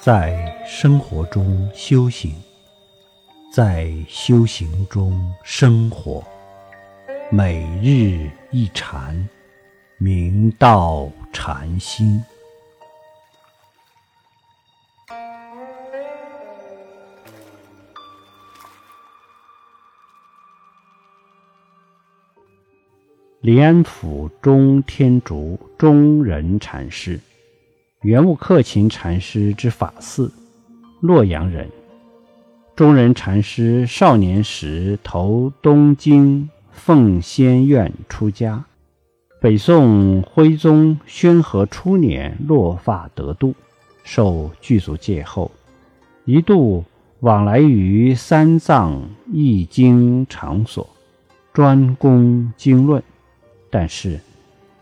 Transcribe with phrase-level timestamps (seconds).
[0.00, 2.32] 在生活中修行，
[3.52, 6.24] 在修行中生活，
[7.32, 9.28] 每日一禅，
[9.98, 12.22] 明道禅心。
[23.40, 27.18] 莲府中天竺中人禅师。
[28.02, 30.30] 圆悟克勤禅师之法嗣，
[31.00, 31.68] 洛阳人。
[32.76, 38.64] 中人禅师少年时投东京奉仙院出家。
[39.40, 43.52] 北宋徽宗宣和初年落发得度，
[44.04, 45.50] 受具足戒后，
[46.24, 46.84] 一度
[47.18, 50.88] 往来于三藏译经场所，
[51.52, 53.02] 专攻经论。
[53.70, 54.20] 但是，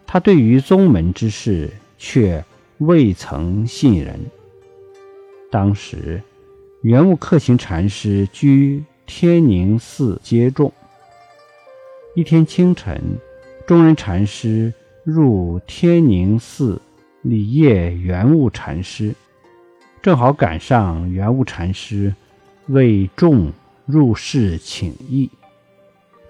[0.06, 2.44] 他对于宗门之事却。
[2.78, 4.20] 未曾信人。
[5.50, 6.22] 当时，
[6.82, 10.70] 圆悟克勤禅师居天宁寺接众。
[12.14, 13.18] 一天清晨，
[13.66, 14.72] 中人禅师
[15.04, 16.80] 入天宁寺
[17.22, 19.14] 礼谒圆悟禅师，
[20.02, 22.14] 正好赶上圆悟禅师
[22.66, 23.50] 为众
[23.86, 25.30] 入室请益。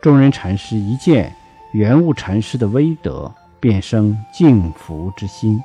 [0.01, 1.35] 中人禅师一见
[1.73, 5.61] 圆悟禅师的威德，便生敬服之心。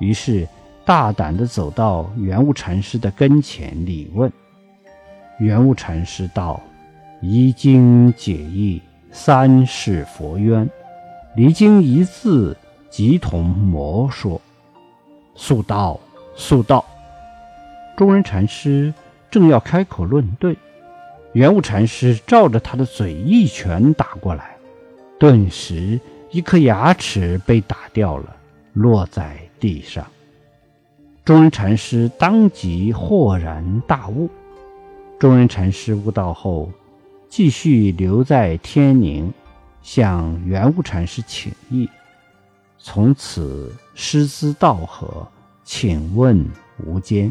[0.00, 0.48] 于是，
[0.84, 4.32] 大胆地走到圆悟禅师的跟前礼问。
[5.38, 6.60] 圆悟禅师道
[7.22, 10.68] ：“一经解义，三世佛冤，
[11.36, 12.56] 离经一字，
[12.88, 14.40] 即同魔说。
[15.34, 16.00] 速道，
[16.34, 16.84] 速道！”
[17.96, 18.92] 中人禅师
[19.30, 20.56] 正要开口论对，
[21.34, 24.56] 圆悟禅师照着他的嘴一拳打过来，
[25.18, 28.34] 顿时一颗牙齿被打掉了，
[28.72, 29.36] 落在。
[29.60, 30.06] 地上，
[31.24, 34.28] 中人禅师当即豁然大悟。
[35.18, 36.72] 中人禅师悟道后，
[37.28, 39.30] 继续留在天宁，
[39.82, 41.88] 向圆悟禅师请益。
[42.78, 45.28] 从此师资道合，
[45.62, 46.44] 请问
[46.84, 47.30] 无间。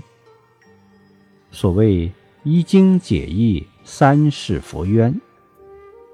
[1.51, 2.11] 所谓
[2.43, 5.19] 一经解义，三世佛冤。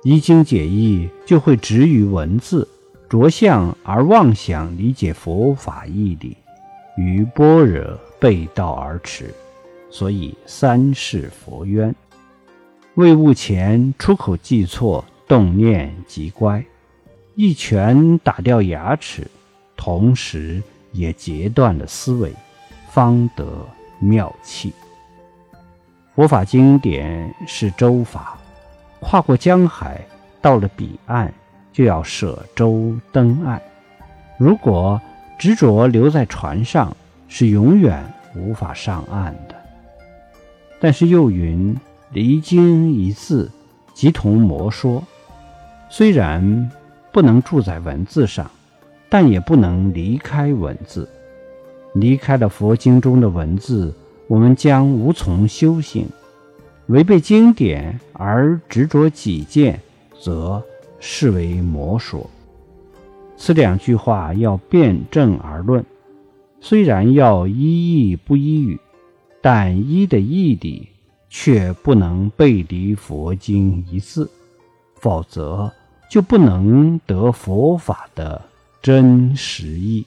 [0.04, 2.66] 一经解义，就会止于文字。
[3.08, 6.36] 着相而妄想理解佛法义理，
[6.98, 9.34] 与般若背道而驰，
[9.90, 11.94] 所以三世佛冤。
[12.96, 16.64] 未悟前出口记错，动念即乖，
[17.36, 19.30] 一拳打掉牙齿，
[19.76, 22.34] 同时也截断了思维，
[22.90, 23.46] 方得
[24.00, 24.74] 妙气。
[26.16, 28.38] 佛法经典是舟法，
[29.02, 30.02] 跨过江海，
[30.42, 31.32] 到了彼岸。
[31.76, 33.62] 就要舍舟登岸。
[34.38, 35.00] 如果
[35.38, 36.96] 执着留在船上，
[37.28, 38.02] 是永远
[38.34, 39.56] 无法上岸的。
[40.80, 41.76] 但是又云
[42.14, 43.52] ：“离经一字，
[43.94, 45.04] 即同魔说。”
[45.92, 46.72] 虽然
[47.12, 48.50] 不能住在文字上，
[49.10, 51.10] 但也不能离开文字。
[51.94, 53.94] 离开了佛经中的文字，
[54.28, 56.08] 我们将无从修行。
[56.88, 59.78] 违背经典而执着己见，
[60.22, 60.64] 则。
[61.08, 62.28] 视为魔说，
[63.38, 65.86] 此两句话要辩证而论。
[66.60, 68.80] 虽然要依义不依语，
[69.40, 70.90] 但依的义理
[71.30, 74.28] 却不能背离佛经一字，
[74.96, 75.72] 否则
[76.10, 78.42] 就不能得佛法的
[78.82, 80.04] 真实意。